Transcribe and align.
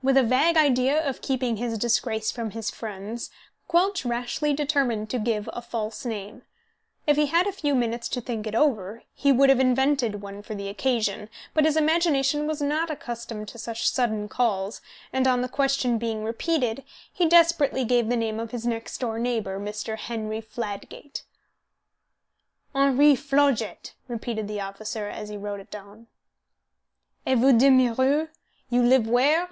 With 0.00 0.16
a 0.16 0.22
vague 0.22 0.56
idea 0.56 1.04
of 1.04 1.20
keeping 1.22 1.56
his 1.56 1.76
disgrace 1.76 2.30
from 2.30 2.50
his 2.52 2.70
friends, 2.70 3.30
Quelch 3.66 4.04
rashly 4.04 4.52
determined 4.54 5.10
to 5.10 5.18
give 5.18 5.50
a 5.52 5.60
false 5.60 6.04
name. 6.04 6.42
If 7.04 7.16
he 7.16 7.26
had 7.26 7.46
had 7.46 7.46
a 7.48 7.52
few 7.58 7.74
minutes 7.74 8.08
to 8.10 8.20
think 8.20 8.46
it 8.46 8.54
over 8.54 9.02
he 9.12 9.32
would 9.32 9.48
have 9.48 9.58
invented 9.58 10.22
one 10.22 10.40
for 10.42 10.54
the 10.54 10.68
occasion, 10.68 11.28
but 11.52 11.64
his 11.64 11.76
imagination 11.76 12.46
was 12.46 12.62
not 12.62 12.90
accustomed 12.90 13.48
to 13.48 13.58
such 13.58 13.90
sudden 13.90 14.28
calls, 14.28 14.80
and, 15.12 15.26
on 15.26 15.42
the 15.42 15.48
question 15.48 15.98
being 15.98 16.22
repeated, 16.22 16.84
he 17.12 17.28
desperately 17.28 17.84
gave 17.84 18.08
the 18.08 18.14
name 18.16 18.38
of 18.38 18.52
his 18.52 18.64
next 18.64 18.98
door 18.98 19.18
neighbour, 19.18 19.58
Mr. 19.58 19.98
Henry 19.98 20.40
Fladgate. 20.40 21.24
"Henri 22.72 23.16
Flodgett," 23.16 23.94
repeated 24.06 24.46
the 24.46 24.60
officer 24.60 25.08
as 25.08 25.28
he 25.28 25.36
wrote 25.36 25.58
it 25.58 25.72
down. 25.72 26.06
"Et 27.26 27.36
vous 27.36 27.52
demeurez? 27.52 28.28
You 28.70 28.80
live 28.82 29.08
where?" 29.08 29.50